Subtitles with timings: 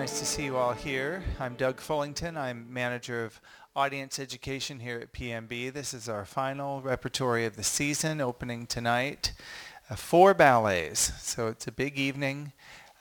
[0.00, 1.22] Nice to see you all here.
[1.38, 2.38] I'm Doug Fullington.
[2.38, 3.38] I'm manager of
[3.76, 5.74] audience education here at PNB.
[5.74, 9.34] This is our final repertory of the season, opening tonight.
[9.90, 12.54] Uh, four ballets, so it's a big evening.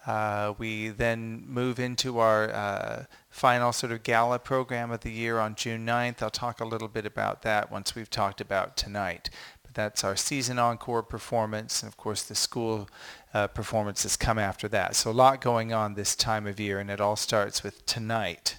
[0.05, 5.39] Uh, we then move into our uh, final sort of gala program of the year
[5.39, 6.21] on June 9th.
[6.21, 9.29] I'll talk a little bit about that once we've talked about tonight.
[9.69, 12.89] But that's our season encore performance, and of course the school
[13.35, 14.95] uh, performances come after that.
[14.95, 18.57] So a lot going on this time of year, and it all starts with tonight.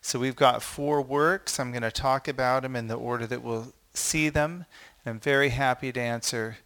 [0.00, 1.60] So we've got four works.
[1.60, 4.64] I'm going to talk about them in the order that we'll see them.
[5.04, 6.56] I'm very happy to answer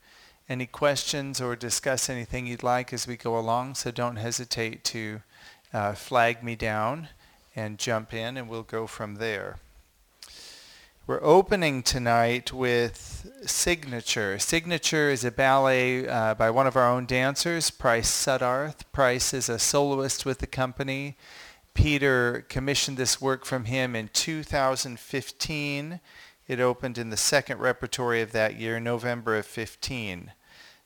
[0.49, 5.23] any questions or discuss anything you'd like as we go along, so don't hesitate to
[5.73, 7.09] uh, flag me down
[7.57, 9.57] and jump in, and we'll go from there.
[11.11, 14.39] We're opening tonight with Signature.
[14.39, 18.85] Signature is a ballet uh, by one of our own dancers, Price Suddarth.
[18.93, 21.17] Price is a soloist with the company.
[21.75, 25.99] Peter commissioned this work from him in 2015.
[26.47, 30.31] It opened in the second repertory of that year, November of 15.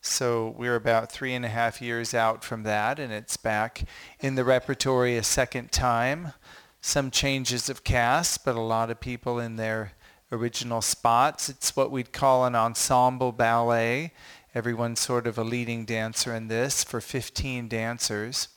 [0.01, 3.85] So we're about three and a half years out from that, and it's back
[4.21, 6.33] in the repertory a second time.
[6.81, 9.93] Some changes of cast, but a lot of people in their
[10.35, 11.49] original spots.
[11.49, 14.13] It's what we'd call an ensemble ballet.
[14.55, 18.49] Everyone's sort of a leading dancer in this for 15 dancers.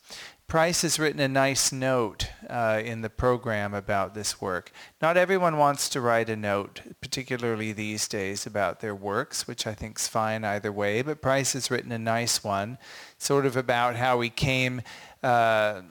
[0.47, 4.71] Price has written a nice note uh, in the program about this work.
[5.01, 9.73] Not everyone wants to write a note, particularly these days, about their works, which I
[9.73, 12.77] think is fine either way, but Price has written a nice one,
[13.17, 14.81] sort of about how he came
[15.21, 15.81] uh,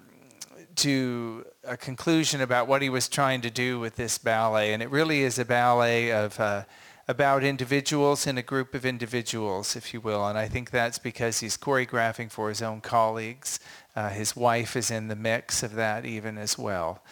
[0.76, 4.72] to a conclusion about what he was trying to do with this ballet.
[4.72, 6.38] And it really is a ballet of...
[6.40, 6.64] Uh,
[7.08, 10.26] about individuals in a group of individuals, if you will.
[10.26, 13.60] And I think that's because he's choreographing for his own colleagues.
[13.94, 17.02] Uh, his wife is in the mix of that even as well.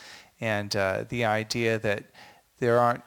[0.40, 2.04] And uh, the idea that
[2.58, 3.02] there aren't,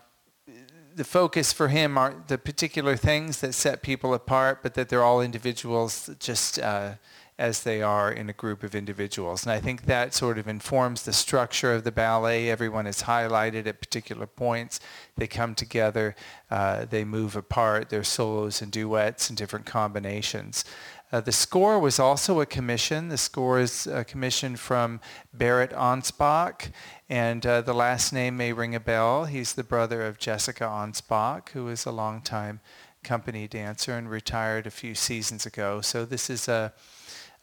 [0.96, 5.04] the focus for him aren't the particular things that set people apart, but that they're
[5.04, 6.94] all individuals just uh,
[7.40, 9.44] as they are in a group of individuals.
[9.44, 12.50] And I think that sort of informs the structure of the ballet.
[12.50, 14.80] Everyone is highlighted at particular points.
[15.16, 16.16] They come together,
[16.50, 20.66] uh, they move apart, their solos and duets and different combinations.
[21.10, 23.08] Uh, the score was also a commission.
[23.08, 25.00] The score is a commission from
[25.34, 26.72] Barret Anspach,
[27.08, 29.24] and uh, the last name may ring a bell.
[29.24, 32.60] He's the brother of Jessika Anspach, who is a longtime
[33.04, 35.80] company dancer and retired a few seasons ago.
[35.80, 36.74] So this is a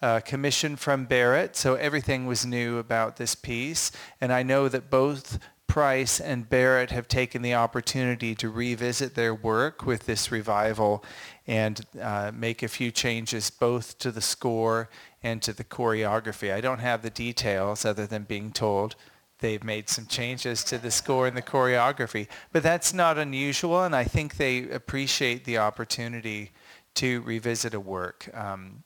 [0.02, 3.90] uh, commission from Barrett, so everything was new about this piece.
[4.20, 9.34] And I know that both Price and Barrett have taken the opportunity to revisit their
[9.34, 11.02] work with this revival
[11.46, 14.88] and uh, make a few changes both to the score
[15.22, 16.52] and to the choreography.
[16.52, 18.94] I don't have the details other than being told
[19.40, 22.28] they've made some changes to the score and the choreography.
[22.52, 26.52] But that's not unusual, and I think they appreciate the opportunity
[26.94, 28.30] to revisit a work.
[28.32, 28.84] Um,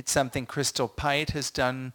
[0.00, 1.92] it's something Crystal Pite has done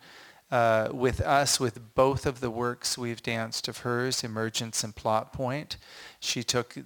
[0.51, 5.33] uh, with us with both of the works we've danced of hers, Emergence and Plot
[5.33, 5.77] Point.
[6.19, 6.77] She took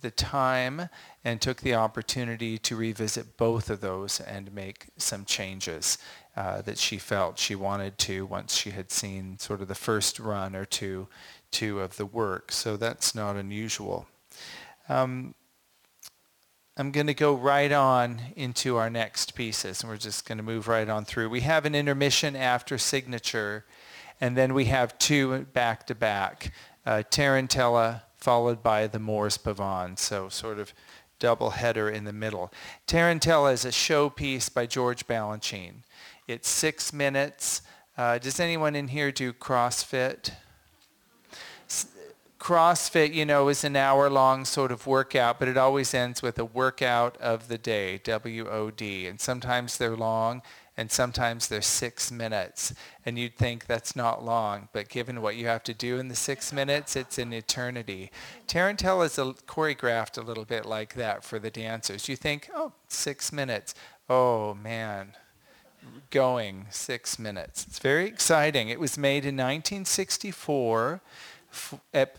[0.00, 0.88] the time
[1.26, 5.98] and took the opportunity to revisit both of those and make some changes
[6.38, 10.18] uh, that she felt she wanted to once she had seen sort of the first
[10.18, 11.06] run or two,
[11.50, 12.50] two of the work.
[12.50, 14.06] So that's not unusual.
[14.88, 15.34] Um,
[16.74, 20.44] I'm going to go right on into our next pieces, and we're just going to
[20.44, 21.28] move right on through.
[21.28, 23.66] We have an intermission after signature,
[24.22, 26.50] and then we have two back to back.
[26.86, 30.72] Uh, Tarantella followed by the Moor's Pavane, so sort of
[31.18, 32.50] double header in the middle.
[32.86, 35.82] Tarantella is a showpiece by George Balanchine.
[36.26, 37.60] It's six minutes.
[37.98, 40.30] Uh, does anyone in here do CrossFit?
[42.42, 46.44] CrossFit, you know, is an hour-long sort of workout, but it always ends with a
[46.44, 49.06] workout of the day, W-O-D.
[49.06, 50.42] And sometimes they're long,
[50.76, 52.74] and sometimes they're six minutes.
[53.06, 56.16] And you'd think that's not long, but given what you have to do in the
[56.16, 58.10] six minutes, it's an eternity.
[58.48, 62.08] Tarantella is a, choreographed a little bit like that for the dancers.
[62.08, 63.72] You think, oh, six minutes.
[64.10, 65.12] Oh, man,
[66.10, 67.64] going six minutes.
[67.68, 68.68] It's very exciting.
[68.68, 71.00] It was made in 1964
[71.94, 72.16] at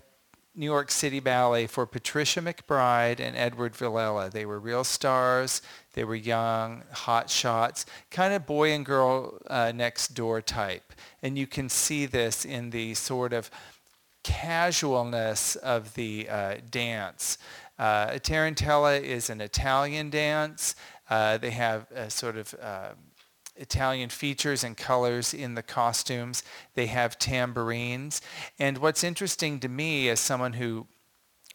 [0.55, 4.29] New York City Ballet for Patricia McBride and Edward Villella.
[4.29, 5.63] They were real stars.
[5.93, 10.93] They were young, hot shots, kind of boy and girl uh, next door type.
[11.23, 13.49] And you can see this in the sort of
[14.23, 17.39] casualness of the uh, dance.
[17.79, 20.75] Uh, Tarantella is an Italian dance.
[21.09, 22.89] Uh, they have a sort of uh,
[23.55, 26.43] Italian features and colors in the costumes.
[26.73, 28.21] They have tambourines.
[28.57, 30.87] And what's interesting to me as someone who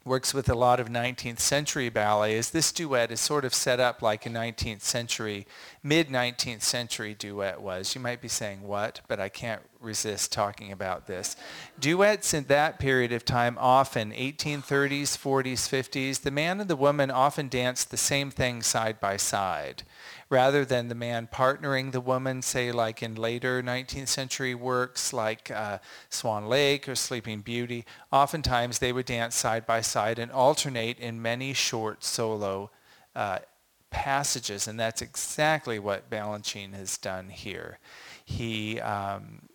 [0.04, 3.78] works with a lot of 19th century ballet is this duet is sort of set
[3.78, 5.46] up like a 19th century,
[5.82, 7.94] mid 19th century duet was.
[7.94, 11.36] You might be saying what, but I can't resist talking about this.
[11.78, 17.10] Duets in that period of time often, 1830s, 40s, 50s, the man and the woman
[17.10, 19.84] often danced the same thing side by side
[20.30, 25.50] rather than the man partnering the woman, say like in later 19th century works like
[25.50, 25.78] uh,
[26.10, 31.22] Swan Lake or Sleeping Beauty, oftentimes they would dance side by side and alternate in
[31.22, 32.70] many short solo
[33.14, 33.38] uh,
[33.90, 37.78] passages, and that's exactly what Balanchine has done here.
[38.24, 39.47] He um,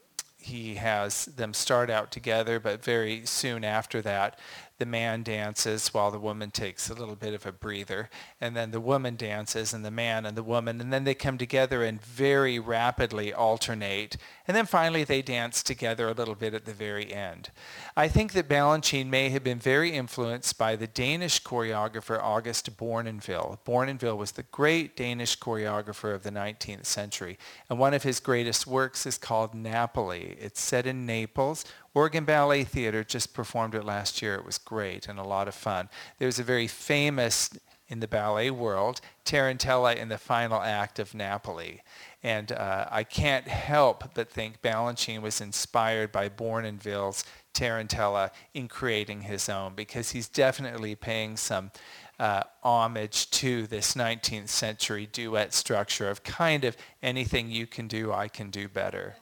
[0.44, 4.38] he has them start out together, but very soon after that,
[4.84, 8.10] the man dances while the woman takes a little bit of a breather,
[8.42, 11.38] and then the woman dances and the man and the woman, and then they come
[11.38, 16.66] together and very rapidly alternate, and then finally they dance together a little bit at
[16.66, 17.50] the very end.
[17.96, 23.60] I think that Balanchine may have been very influenced by the Danish choreographer August Bournonville.
[23.66, 27.40] Bournonville was the great Danish choreographer of the 19th century,
[27.70, 30.36] and one of his greatest works is called Napoli.
[30.42, 31.64] It's set in Naples
[31.96, 34.36] Oregon Ballet Theater just performed it last year.
[34.36, 35.90] It was great and a lot of fun.
[36.18, 37.50] There's a very famous
[37.88, 41.82] in the ballet world, Tarantella in the final act of Napoli.
[42.24, 47.24] And uh, I can't help but think Balanchine was inspired by Bournonville's
[47.54, 51.72] Tarantella in creating his own because he's definitely paying some
[52.20, 58.12] uh, homage to this 19th century duet structure of kind of anything you can do,
[58.12, 59.18] I can do better.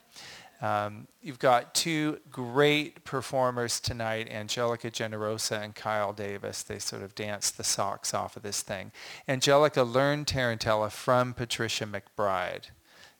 [0.61, 6.61] Um, you've got two great performers tonight, Angelica Generosa and Kyle Davis.
[6.61, 8.91] They sort of danced the socks off of this thing.
[9.27, 12.65] Angelica learned Tarantella from Patricia McBride.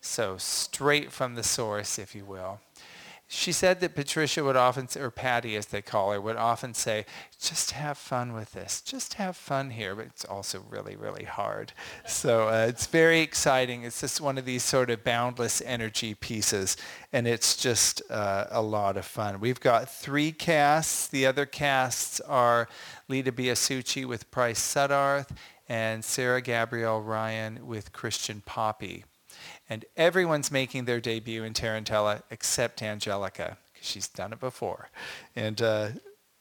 [0.01, 2.59] So straight from the source, if you will
[3.33, 7.05] she said that Patricia would often, or Patty as they call her, would often say,
[7.39, 8.81] just have fun with this.
[8.81, 9.95] Just have fun here.
[9.95, 11.71] But it's also really, really hard.
[12.05, 13.83] So uh, it's very exciting.
[13.83, 16.75] It's just one of these sort of boundless energy pieces.
[17.13, 19.39] And it's just uh, a lot of fun.
[19.39, 21.07] We've got three casts.
[21.07, 22.67] The other casts are
[23.07, 25.29] Leta Biasucci with Price Suddarth
[25.69, 29.05] and Sarah Gabrielle Ryan with Christian Poppe
[29.71, 34.89] and everyone's making their debut in Tarantella except Angelica because she's done it before.
[35.33, 35.87] And uh,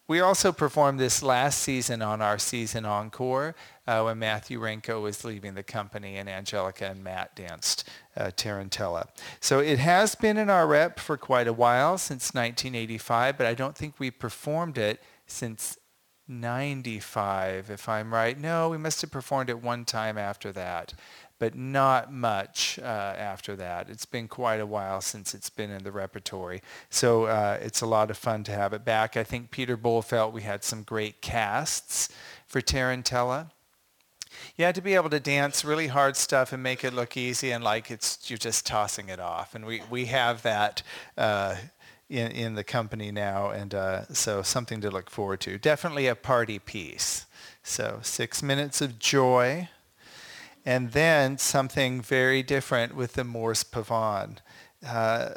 [0.09, 3.55] we also performed this last season on our season encore
[3.87, 9.07] uh, when Matthew Renko was leaving the company and Angelica and Matt danced uh, Tarantella.
[9.39, 13.55] So it has been in our rep for quite a while, since 1985, but I
[13.55, 15.79] don't think we performed it since
[16.27, 18.39] 95, if I'm right.
[18.39, 20.95] No, we must have performed it one time after that
[21.41, 23.89] but not much uh, after that.
[23.89, 26.63] It's been quite a while since it's been in the repertory.
[26.91, 29.17] So uh, it's a lot of fun to have it back.
[29.17, 32.11] I think Peter Boal felt we had some great casts
[32.47, 33.51] for Tarantella.
[34.57, 37.53] You had to be able to dance really hard stuff and make it look easy
[37.53, 39.55] and like it's you're just tossing it off.
[39.55, 40.83] And we, we have that
[41.17, 41.57] uh,
[42.11, 45.57] in, in the company now, and uh, so something to look forward to.
[45.57, 47.25] Definitely a party piece.
[47.63, 49.71] So six minutes of joy
[50.71, 54.37] and then something very different with the Moor's Pavane.
[54.87, 55.31] Uh,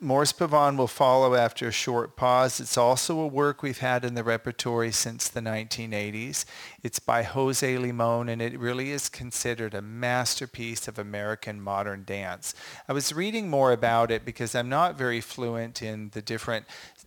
[0.00, 2.60] Moor's Pavane will follow after a short pause.
[2.60, 6.46] It's also a work we've had in the repertory since the 1980s.
[6.82, 12.54] It's by Jose Limon, and it really is considered a masterpiece of American modern dance.
[12.88, 16.64] I was reading more about it because I'm not very fluent in the different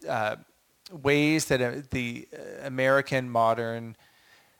[0.07, 0.35] uh,
[0.91, 2.27] ways that uh, the
[2.61, 3.95] American modern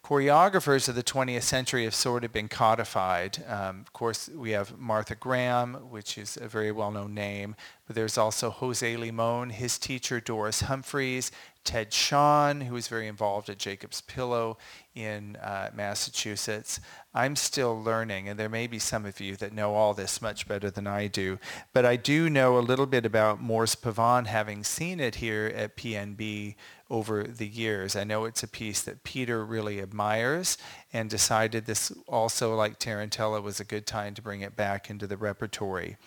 [0.07, 3.43] choreographers of the 20th century have sort of been codified.
[3.45, 8.17] Um, of course, we have Martha Graham, which is a very well-known name, but there's
[8.17, 11.29] also Jose Limon, his teacher Doris Humphreys,
[11.67, 14.57] Ted Shawn, who was very involved at Jacob's Pillow
[14.95, 16.79] in uh, Massachusetts.
[17.13, 20.47] I'm still learning, and there may be some of you that know all this much
[20.47, 21.39] better than I do,
[21.73, 25.75] but I do know a little bit about Moor's Pavane, having seen it here at
[25.75, 26.55] PNB
[26.89, 27.97] over the years.
[27.97, 30.57] I know it's a piece that Peter really admires
[30.93, 35.05] and decided this also, like Tarantella, was a good time to bring it back into
[35.05, 35.97] the repertory.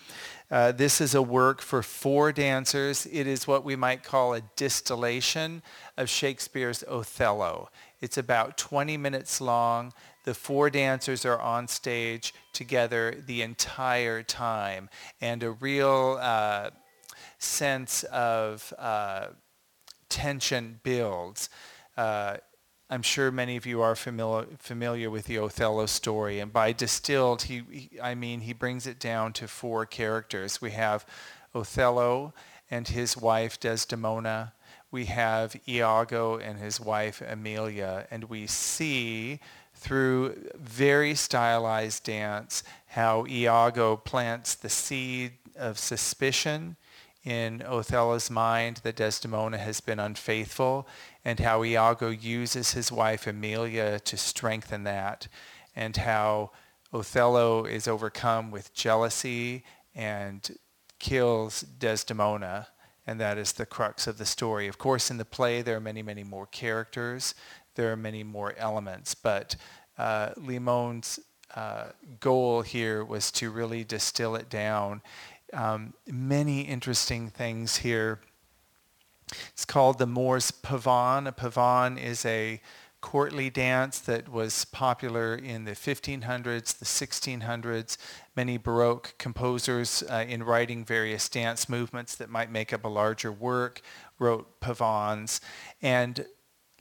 [0.51, 3.07] Uh, this is a work for four dancers.
[3.13, 5.63] It is what we might call a distillation
[5.97, 7.69] of Shakespeare's Othello.
[8.01, 9.93] It's about 20 minutes long.
[10.25, 14.91] The four dancers are on stage together the entire time,
[15.21, 16.71] and a real uh,
[17.39, 19.29] sense of uh,
[20.09, 21.49] tension builds.
[21.97, 22.39] Uh,
[22.93, 27.43] I'm sure many of you are familiar familiar with the Othello story, and by distilled,
[27.43, 30.61] he, he, I mean he brings it down to four characters.
[30.61, 31.07] We have
[31.55, 32.35] Othello
[32.69, 34.55] and his wife Desdemona.
[34.91, 39.39] We have Iago and his wife Emilia, and we see
[39.73, 46.77] through very stylized dance how Iago plants the seed of suspicion
[47.25, 50.89] in Othello's mind that Desdemona has been unfaithful
[51.25, 55.29] and how Iago uses his wife Emilia to strengthen that
[55.77, 56.51] and how
[56.93, 60.57] Othello is overcome with jealousy and
[60.99, 62.69] kills Desdemona
[63.07, 64.69] and that is the crux of the story.
[64.69, 67.35] Of course, in the play there are many, many more characters.
[67.75, 69.57] There are many more elements, but
[69.99, 71.19] uh, Limon's
[71.55, 71.87] uh,
[72.21, 75.03] goal here was to really distill it down
[75.53, 78.21] um, many interesting things here.
[79.53, 81.29] It's called the Moor's Pavane.
[81.29, 82.61] A pavane is a
[83.01, 87.97] courtly dance that was popular in the 1500s, the 1600s.
[88.37, 93.33] Many Baroque composers uh, in writing various dance movements that might make up a larger
[93.33, 93.81] work
[94.19, 95.41] wrote pavanes.
[95.81, 96.27] And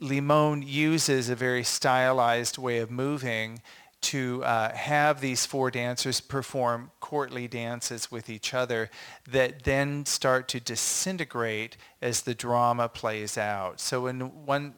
[0.00, 3.62] Limon uses a very stylized way of moving
[4.00, 8.90] to uh, have these four dancers perform courtly dances with each other
[9.28, 13.78] that then start to disintegrate as the drama plays out.
[13.80, 14.74] So in one,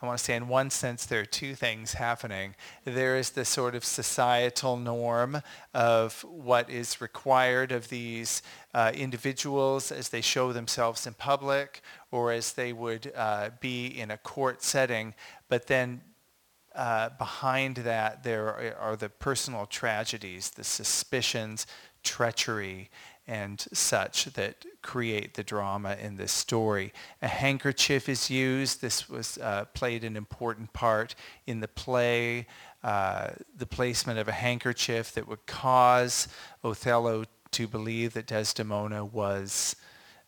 [0.00, 2.54] I want to say in one sense there are two things happening.
[2.84, 5.42] There is the sort of societal norm
[5.74, 8.42] of what is required of these
[8.74, 14.10] uh, individuals as they show themselves in public or as they would uh, be in
[14.10, 15.14] a court setting,
[15.48, 16.02] but then
[16.76, 21.66] uh, behind that, there are, are, the personal tragedies, the suspicions,
[22.02, 22.90] treachery,
[23.26, 26.92] and such that create the drama in this story.
[27.22, 28.80] A handkerchief is used.
[28.80, 31.14] This was uh, played an important part
[31.46, 32.46] in the play.
[32.84, 36.28] Uh, the placement of a handkerchief that would cause
[36.62, 39.74] Othello to believe that Desdemona was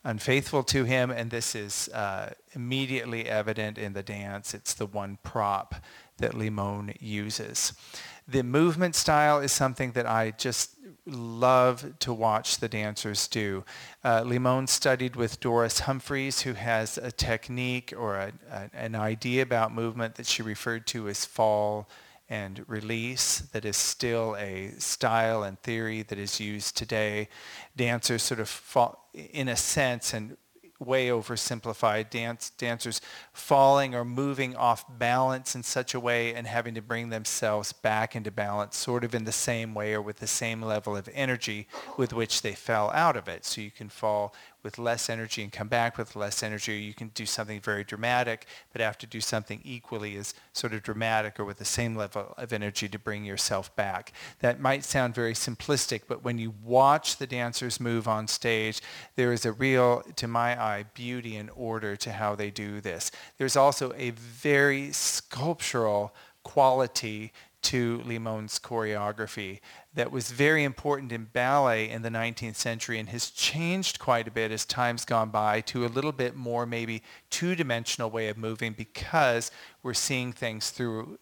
[0.02, 4.55] unfaithful to him, and this is uh, immediately evident in the dance.
[4.55, 5.75] It's the one prop
[6.18, 7.72] that Limon uses.
[8.26, 13.64] The movement style is something that I just love to watch the dancers do.
[14.04, 19.42] Uh, Limon studied with Doris Humphreys, who has a technique or a, a, an idea
[19.42, 21.88] about movement that she referred to as fall
[22.28, 27.28] and release that is still a style and theory that is used today.
[27.75, 30.37] Dancers sort of fall, in a sense, and
[30.78, 33.00] way oversimplified dance dancers
[33.32, 38.14] falling or moving off balance in such a way and having to bring themselves back
[38.14, 41.66] into balance sort of in the same way or with the same level of energy
[41.97, 43.44] with which they fell out of it.
[43.44, 46.73] So you can fall with less energy and come back with less energy.
[46.73, 50.73] or You can do something very dramatic, but have to do something equally as sort
[50.73, 54.12] of dramatic or with the same level of energy to bring yourself back.
[54.41, 58.81] That might sound very simplistic, but when you watch the dancers move on stage,
[59.17, 63.11] there is a real, to my eye, beauty and order to how they do this.
[63.37, 69.61] There's also a very sculptural quality to Limon's choreography
[69.95, 74.31] that was very important in ballet in the 19th century and has changed quite a
[74.31, 78.73] bit as time's gone by to a little bit more maybe two-dimensional way of moving
[78.73, 79.50] because
[79.83, 81.19] we're seeing things through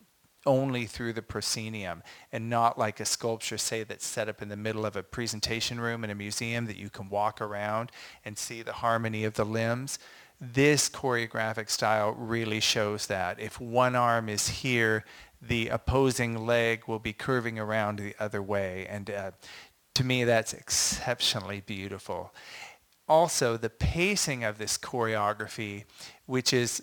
[0.47, 2.03] only through the proscenium
[2.33, 5.81] and not like a sculpture, say, that's set up in the middle of a presentation
[5.81, 7.91] room in a museum that you can walk around
[8.25, 9.99] and see the harmony of the limbs.
[10.41, 13.41] This choreographic style really shows that.
[13.41, 15.05] If one arm is here,
[15.41, 18.87] the opposing leg will be curving around the other way.
[18.89, 19.31] And uh,
[19.95, 22.35] to me, that's exceptionally beautiful.
[23.09, 25.85] Also, the pacing of this choreography,
[26.27, 26.83] which is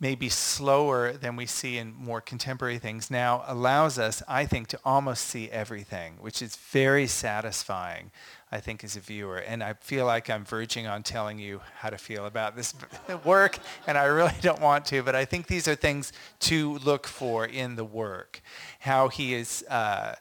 [0.00, 4.80] maybe slower than we see in more contemporary things now, allows us, I think, to
[4.84, 8.10] almost see everything, which is very satisfying.
[8.52, 9.36] I think, as a viewer.
[9.38, 12.74] And I feel like I'm verging on telling you how to feel about this
[13.24, 17.06] work, and I really don't want to, but I think these are things to look
[17.06, 18.42] for in the work.
[18.80, 20.16] How he is, uh,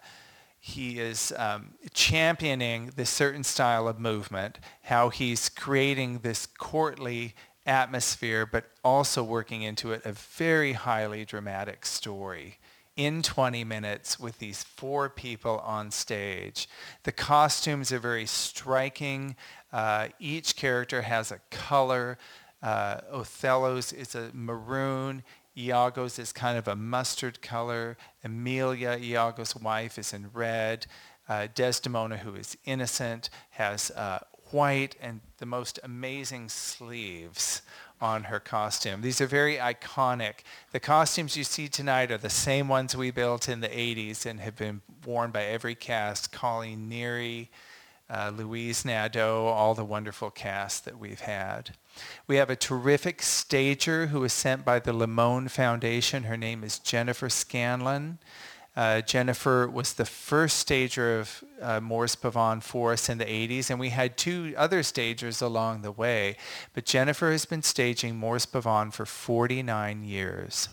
[0.59, 7.33] he is um, championing this certain style of movement, how he's creating this courtly
[7.65, 12.57] atmosphere, but also working into it a very highly dramatic story
[12.95, 16.67] in 20 minutes with these four people on stage.
[17.03, 19.37] The costumes are very striking.
[19.71, 22.17] Uh, each character has a color.
[22.61, 25.23] Uh, Othello's is a maroon.
[25.57, 27.97] Iago's is kind of a mustard color.
[28.23, 30.85] Emilia, Iago's wife, is in red.
[31.27, 34.19] Uh, Desdemona, who is innocent, has uh,
[34.51, 37.61] white and the most amazing sleeves
[38.01, 39.01] on her costume.
[39.01, 40.35] These are very iconic.
[40.71, 44.39] The costumes you see tonight are the same ones we built in the 80s and
[44.39, 47.49] have been worn by every cast, Colleen Neary,
[48.09, 51.71] uh, Louise Nadeau, all the wonderful cast that we've had.
[52.25, 56.23] We have a terrific stager who was sent by the Limon Foundation.
[56.23, 58.19] Her name is Jennifer Scanlon.
[58.79, 63.69] Uh, Jennifer was the first stager of uh, Moor's Pavane for us in the 80s,
[63.69, 66.37] and we had two other stagers along the way.
[66.73, 70.69] But Jennifer has been staging Moor's Pavane for 49 years.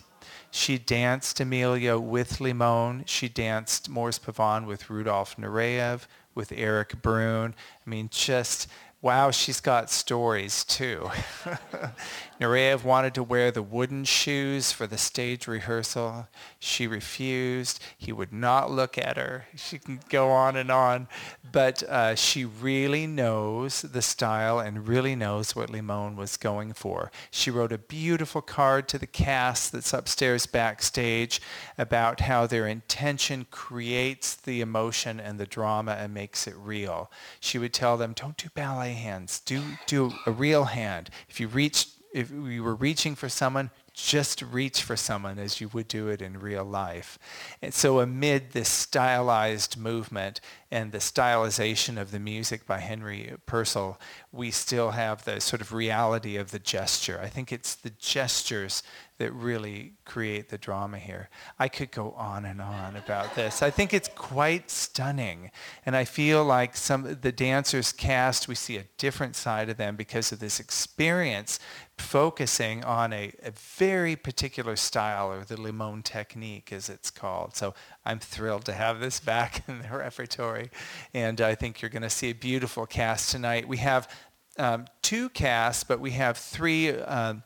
[0.51, 3.03] She danced Emilia with Limon.
[3.07, 7.49] She danced Moor's Pavane with Rudolf Nureyev, with Erik Bruhn.
[7.85, 8.69] I mean, just
[9.01, 11.09] wow, she's got stories too.
[12.41, 16.27] Nureyev wanted to wear the wooden shoes for the stage rehearsal.
[16.59, 17.79] She refused.
[17.97, 19.47] He would not look at her.
[19.55, 21.07] She can go on and on.
[21.51, 27.11] But uh, she really knows the style and really knows what Limon was going for.
[27.31, 31.41] She wrote a beautiful card to the cast that's upstairs backstage
[31.77, 37.11] about how their intention creates the emotion and the drama and makes it real.
[37.39, 39.39] She would tell them, don't do ballet hands.
[39.39, 41.09] Do, do a real hand.
[41.29, 45.67] If you reach if you were reaching for someone, just reach for someone as you
[45.69, 47.19] would do it in real life.
[47.61, 50.39] And so amid this stylized movement
[50.71, 53.99] and the stylization of the music by Henry Purcell,
[54.37, 57.19] we still have the sort of reality of the gesture.
[57.21, 58.83] I think it's the gestures
[59.17, 61.29] that really create the drama here.
[61.57, 63.63] I could go on and on about this.
[63.63, 65.49] I think it's quite stunning.
[65.85, 69.95] And I feel like some the dancers cast, we see a different side of them
[69.95, 71.59] because of this experience
[71.97, 77.55] focusing on a, a very particular style or the Limon technique as it's called.
[77.55, 77.73] So
[78.05, 80.69] I'm thrilled to have this back in the repertory.
[81.13, 83.67] And I think you're going to see a beautiful cast tonight.
[83.67, 84.07] We have
[84.57, 87.43] um, two casts, but we have three um,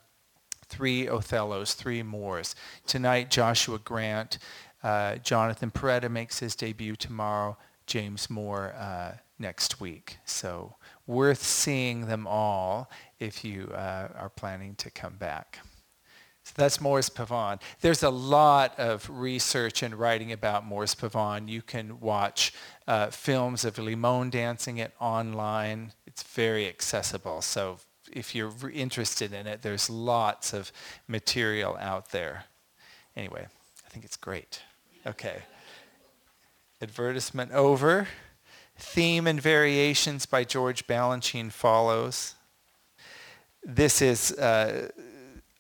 [0.72, 2.56] three Othellos, three Moors.
[2.88, 4.38] Tonight, Joshua Grant,
[4.84, 10.18] uh, Jonathan Porretta makes his debut tomorrow, James Moore uh, next week.
[10.26, 15.60] So worth seeing them all if you uh, are planning to come back.
[16.44, 17.62] So that's Moor's Pavane.
[17.82, 21.48] There's a lot of research and writing about Moor's Pavane.
[21.48, 22.54] You can watch
[22.88, 25.94] uh, films of Limon dancing it online.
[26.08, 27.42] It's very accessible.
[27.42, 27.78] So
[28.12, 30.72] if you're interested in it, there's lots of
[31.08, 32.46] material out there.
[33.16, 33.48] Anyway,
[33.86, 34.62] I think it's great.
[35.06, 35.44] Okay.
[36.82, 38.08] Advertisement over.
[38.78, 42.36] Theme and Variations by George Balanchine follows.
[43.64, 44.90] This is uh,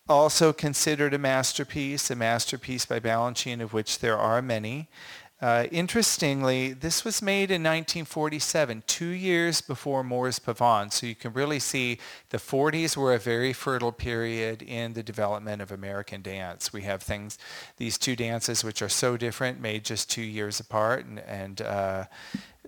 [0.09, 4.89] also considered a masterpiece, a masterpiece by Balanchine, of which there are many.
[5.41, 10.93] Uh, interestingly, this was made in 1947, two years before Moor's Pavane.
[10.93, 11.97] So you can really see
[12.29, 16.71] the 40s were a very fertile period in the development of American dance.
[16.71, 17.39] We have things,
[17.77, 22.05] these two dances, which are so different, made just two years apart, and, and uh,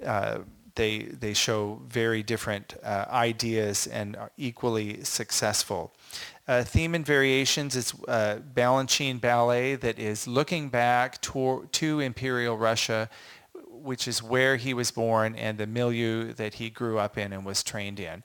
[0.04, 0.40] uh,
[0.76, 5.94] they they show very different uh, ideas and are equally successful.
[6.46, 12.58] Uh, theme and variations is uh, Balanchine ballet that is looking back to, to Imperial
[12.58, 13.10] Russia,
[13.70, 17.46] which is where he was born and the milieu that he grew up in and
[17.46, 18.24] was trained in.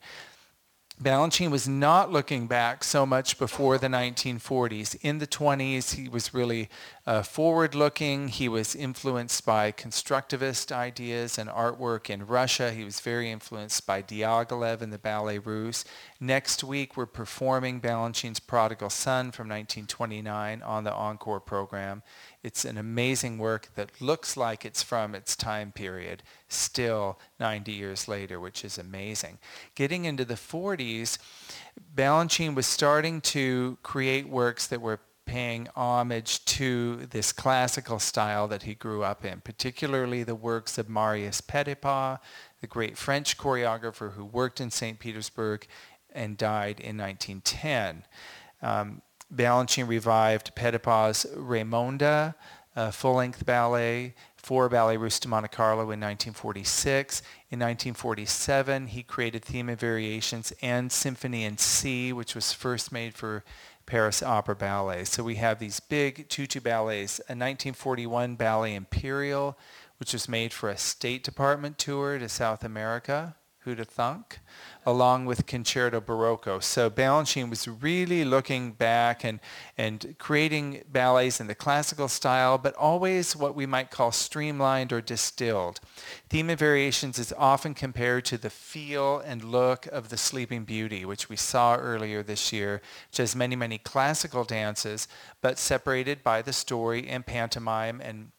[1.01, 4.97] Balanchine was not looking back so much before the 1940s.
[5.01, 6.69] In the 20s, he was really
[7.07, 8.27] uh, forward-looking.
[8.27, 12.71] He was influenced by constructivist ideas and artwork in Russia.
[12.71, 15.85] He was very influenced by Diaghilev and the Ballet Russe.
[16.19, 22.03] Next week, we're performing Balanchine's Prodigal Son from 1929 on the Encore program.
[22.41, 28.07] It's an amazing work that looks like it's from its time period, still 90 years
[28.07, 29.39] later, which is amazing.
[29.75, 31.17] Getting into the 40s,
[31.95, 38.63] Balanchine was starting to create works that were paying homage to this classical style that
[38.63, 42.19] he grew up in, particularly the works of Marius Petipa,
[42.61, 44.97] the great French choreographer who worked in St.
[44.97, 45.67] Petersburg
[46.11, 48.05] and died in 1910.
[48.61, 49.01] Um,
[49.33, 52.35] Balanchine revived Petipa's Raymonda,
[52.75, 57.21] a full-length ballet for Ballet Russe de Monte Carlo in 1946.
[57.51, 63.13] In 1947, he created theme and variations and Symphony in C, which was first made
[63.13, 63.43] for
[63.85, 65.03] Paris Opera Ballet.
[65.03, 67.19] So we have these big tutu ballets.
[67.19, 69.57] A 1941 Ballet Imperial,
[69.97, 73.35] which was made for a State Department tour to South America.
[73.59, 74.39] Who'd have thunk?
[74.89, 76.61] along with Concerto Barocco.
[76.61, 79.39] So Balanchine was really looking back and,
[79.77, 85.01] and creating ballets in the classical style, but always what we might call streamlined or
[85.01, 85.79] distilled.
[86.29, 91.05] Theme and Variations is often compared to the feel and look of the Sleeping Beauty,
[91.05, 95.07] which we saw earlier this year, which has many, many classical dances,
[95.41, 98.31] but separated by the story and pantomime and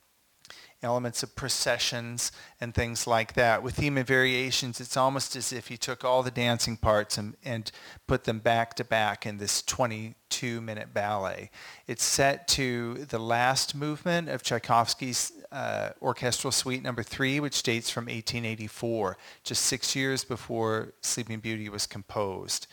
[0.82, 3.62] elements of processions and things like that.
[3.62, 7.36] With theme and variations, it's almost as if you took all the dancing parts and,
[7.44, 7.70] and
[8.06, 11.50] put them back to back in this 22 minute ballet.
[11.86, 17.90] It's set to the last movement of Tchaikovsky's uh, Orchestral Suite number three, which dates
[17.90, 22.66] from 1884, just six years before Sleeping Beauty was composed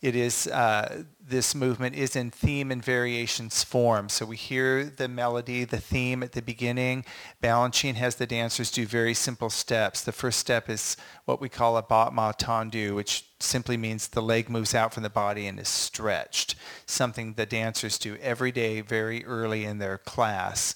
[0.00, 4.08] it is uh, this movement is in theme and variations form.
[4.08, 7.04] So we hear the melody, the theme at the beginning.
[7.42, 10.02] Balanchine has the dancers do very simple steps.
[10.02, 14.48] The first step is what we call a battement tendu, which simply means the leg
[14.48, 16.54] moves out from the body and is stretched,
[16.86, 20.74] something the dancers do every day very early in their class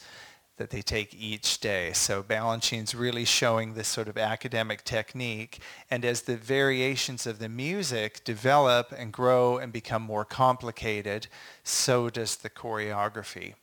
[0.57, 1.93] that they take each day.
[1.93, 5.61] So Balanchine's really showing this sort of academic technique.
[5.91, 11.27] And as the variations of the music develop and grow and become more complicated,
[11.65, 13.55] so does the choreography.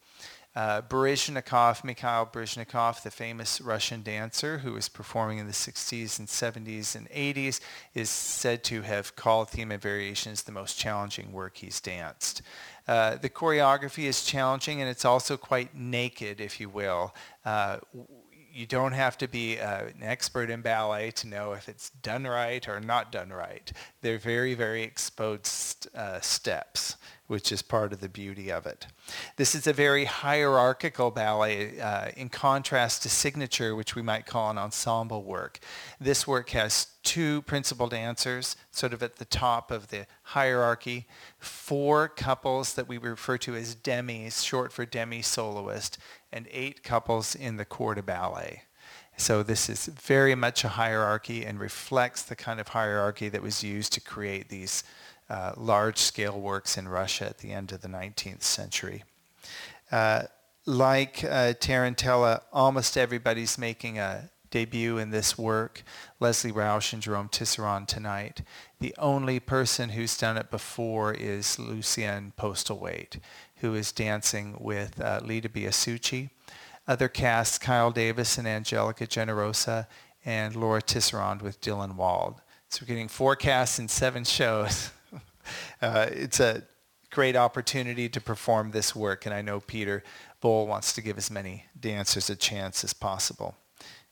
[0.55, 6.27] Uh, Baryshnikov, Mikhail Baryshnikov, the famous Russian dancer who was performing in the 60s and
[6.27, 7.59] 70s and 80s,
[7.93, 12.41] is said to have called Theme and Variations the most challenging work he's danced.
[12.88, 17.13] Uh, the choreography is challenging and it's also quite naked, if you will.
[17.45, 17.77] Uh,
[18.51, 22.23] you don't have to be uh, an expert in ballet to know if it's done
[22.23, 23.71] right or not done right.
[24.01, 26.97] They're very, very exposed uh, steps
[27.29, 28.87] which is part of the beauty of it.
[29.35, 34.49] This is a very hierarchical ballet uh, in contrast to signature, which we might call
[34.49, 35.59] an ensemble work.
[36.01, 41.05] This work has two principal dancers, sort of at the top of the hierarchy,
[41.37, 45.99] four couples that we refer to as demis, short for demi-soloist,
[46.33, 48.63] and eight couples in the corps de ballet.
[49.17, 53.63] So this is very much a hierarchy and reflects the kind of hierarchy that was
[53.63, 54.83] used to create these
[55.29, 59.03] uh, large-scale works in Russia at the end of the 19th century.
[59.91, 60.23] Uh,
[60.65, 65.83] like uh, Tarantella, almost everybody's making a debut in this work.
[66.19, 68.41] Leslie Rausch and Jerome Tisserand tonight.
[68.79, 73.19] The only person who's done it before is Lucien Postlewaite,
[73.57, 76.29] who is dancing with uh, Leta Biasucci.
[76.87, 79.87] Other casts, Kyle Davis and Angelica Generosa,
[80.25, 82.41] and Laura Tisserand with Dylan Wald.
[82.69, 84.91] So we're getting four casts in seven shows.
[85.81, 86.63] uh, it's a
[87.12, 90.03] great opportunity to perform this work, and I know Peter
[90.41, 93.55] Boal wants to give as many dancers a chance as possible.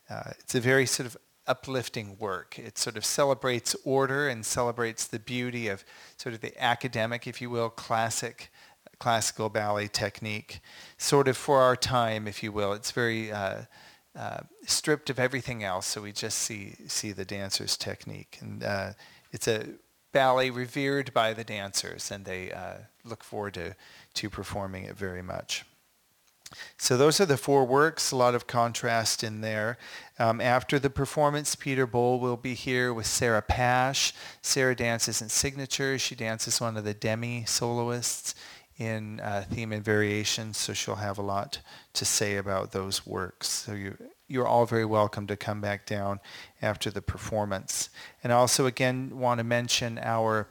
[0.10, 2.60] Uh, it's a very sort of uplifting work.
[2.60, 5.84] It sort of celebrates order and celebrates the beauty of
[6.18, 8.52] sort of the academic, if you will, classic
[9.00, 10.60] classical ballet technique,
[10.98, 12.74] sort of for our time, if you will.
[12.74, 13.62] It's very uh,
[14.18, 18.94] uh, stripped of everything else, so we just see see the dancer's technique, and uh,
[19.32, 19.68] it's a
[20.12, 23.76] ballet revered by the dancers, and they uh, look forward to,
[24.16, 25.66] to performing it very much.
[26.78, 29.78] So those are the four works, a lot of contrast in there.
[30.18, 34.14] Um, after the performance, Peter Boal will be here with Sarah Pasch.
[34.42, 36.00] Sarah dances in signature.
[36.00, 38.34] She dances one of the demi-soloists
[38.78, 41.60] in uh, theme and variation, so she'll have a lot
[41.94, 43.50] to say about those works.
[43.50, 46.20] So you you're all very welcome to come back down
[46.62, 47.90] after the performance.
[48.24, 50.50] And I also again want to mention our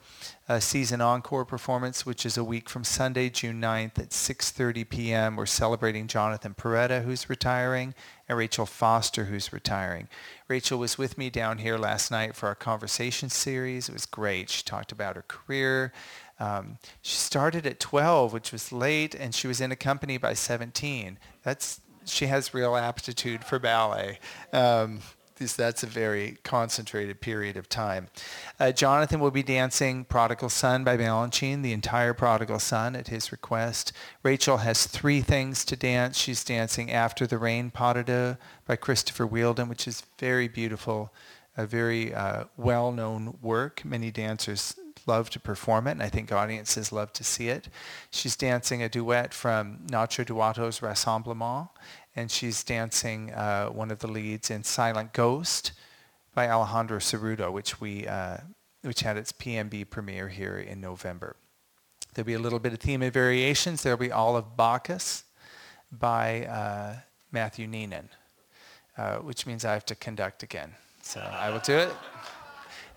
[0.49, 5.37] uh, season encore performance, which is a week from Sunday, June 9th at 6.30 p.m.
[5.37, 7.95] We're celebrating Jonathan Porretta, who's retiring,
[8.29, 10.09] and Rachel Foster, who's retiring.
[10.49, 13.89] Rachel was with me down here last night for our conversation series.
[13.89, 14.49] It was great.
[14.49, 15.93] She talked about her career.
[16.39, 20.35] Um, she started at 12, which was late, and she was in a company by
[20.35, 21.19] 17.
[21.43, 24.19] That's she has real aptitude for ballet.
[24.53, 25.01] Um,
[25.39, 28.09] that's a very concentrated period of time.
[28.59, 33.31] Uh, Jonathan will be dancing Prodigal Son by Balanchine, the entire Prodigal Son at his
[33.33, 33.93] request.
[34.23, 36.17] Rachel has three things to dance.
[36.17, 41.13] She's dancing After the Rain Pas de by Christopher Wheeldon, which is very beautiful,
[41.55, 43.85] a very uh, well-known work.
[43.85, 44.75] Many dancers
[45.07, 47.69] love to perform it, and I think audiences love to see it.
[48.11, 51.69] She's dancing a duet from Nacho Duato's Rassemblement,
[52.15, 55.73] and she's dancing uh, one of the leads in Silent Ghost
[56.35, 58.39] by Alejandro Cerrudo, which we uh,
[58.83, 61.37] which had its PNB premiere here in November.
[62.15, 63.83] There'll be a little bit of theme and variations.
[63.83, 65.25] There'll be All of Bacchus
[65.91, 66.97] by uh,
[67.33, 68.09] Matthew Neenan,
[68.97, 70.73] uh, which means I have to conduct again.
[71.03, 71.93] So I will do it.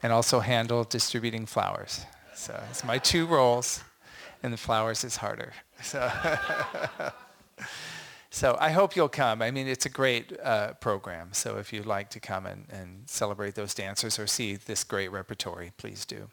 [0.02, 2.06] And also handle distributing flowers.
[2.36, 3.84] So it's my two roles,
[4.44, 5.54] and the flowers is harder.
[5.82, 6.10] So,
[8.30, 9.42] so I hope you'll come.
[9.42, 11.30] I mean, it's a great uh, program.
[11.34, 15.12] So if you'd like to come and, and celebrate those dancers or see this great
[15.12, 16.30] repertory, please do.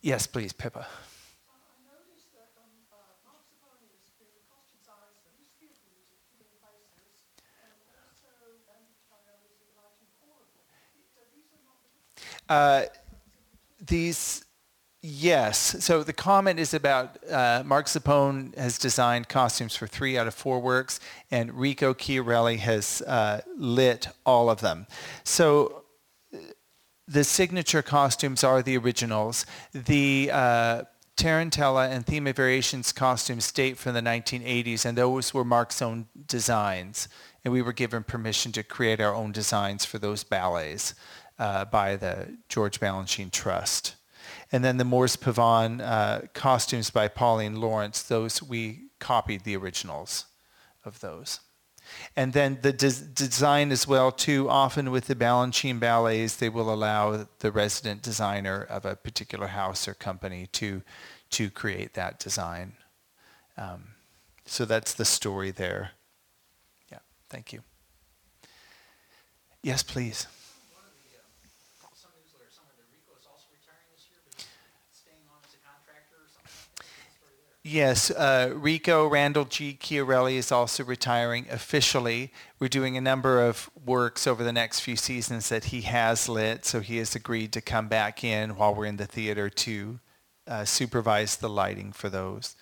[0.00, 0.86] Yes, please, Pippa.
[12.48, 12.82] Uh,
[13.80, 14.44] these,
[15.02, 15.76] yes.
[15.84, 20.34] So the comment is about uh, Mark Zappone has designed costumes for three out of
[20.34, 24.86] four works, and Rico Chiarelli has uh, lit all of them.
[25.24, 25.84] So
[27.06, 29.44] the signature costumes are the originals.
[29.72, 30.82] The uh,
[31.16, 36.06] Tarantella and Theme of Variations costumes date from the 1980s, and those were Mark's own
[36.26, 37.08] designs.
[37.44, 40.94] And we were given permission to create our own designs for those ballets
[41.38, 43.96] uh, by the George Balanchine Trust.
[44.52, 50.26] And then the Moor's Pavane uh, costumes by Pauline Lawrence, those we copied the originals
[50.84, 51.40] of those.
[52.16, 56.72] And then the des- design as well too, often with the Balanchine ballets, they will
[56.72, 60.82] allow the resident designer of a particular house or company to,
[61.30, 62.74] to create that design.
[63.56, 63.88] Um,
[64.46, 65.90] so that's the story there.
[66.90, 67.62] Yeah, thank you.
[69.62, 70.26] Yes, please.
[77.66, 79.74] Yes, uh, Rico Randall G.
[79.80, 82.30] Chiarelli is also retiring officially.
[82.58, 86.66] We're doing a number of works over the next few seasons that he has lit,
[86.66, 89.98] so he has agreed to come back in while we're in the theater to
[90.46, 92.54] uh, supervise the lighting for those.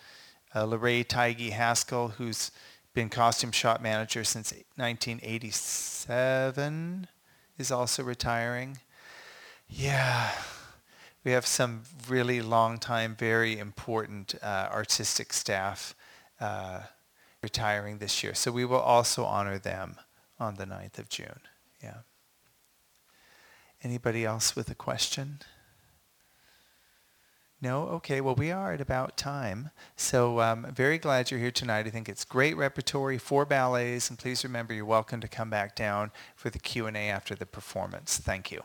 [0.54, 2.52] Uh, Tigey Haskell, who's
[2.94, 7.08] been costume shop manager since 1987,
[7.58, 8.78] is also retiring.
[9.68, 10.30] Yeah
[11.24, 15.94] we have some really long time, very important uh, artistic staff
[16.40, 16.80] uh,
[17.42, 18.34] retiring this year.
[18.34, 19.96] So we will also honor them
[20.40, 21.40] on the 9th of June.
[21.82, 21.98] Yeah.
[23.84, 25.40] Anybody else with a question?
[27.60, 27.82] No?
[27.84, 29.70] Okay, well, we are at about time.
[29.96, 31.86] So um, very glad you're here tonight.
[31.86, 35.76] I think it's great repertory, four ballets, and please remember you're welcome to come back
[35.76, 38.18] down for the Q&A after the performance.
[38.18, 38.62] Thank you.